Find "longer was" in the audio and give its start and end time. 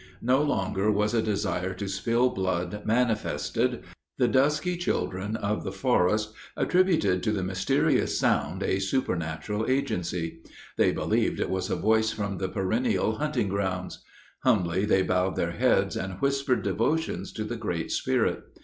0.41-1.13